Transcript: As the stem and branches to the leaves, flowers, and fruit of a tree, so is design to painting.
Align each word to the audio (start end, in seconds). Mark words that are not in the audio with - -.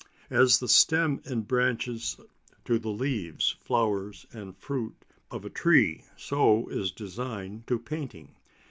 As 0.31 0.57
the 0.59 0.67
stem 0.67 1.21
and 1.25 1.47
branches 1.47 2.17
to 2.65 2.79
the 2.79 2.89
leaves, 2.89 3.55
flowers, 3.59 4.25
and 4.33 4.57
fruit 4.57 4.95
of 5.29 5.45
a 5.45 5.49
tree, 5.51 6.05
so 6.17 6.67
is 6.69 6.91
design 6.91 7.63
to 7.67 7.77
painting. 7.77 8.33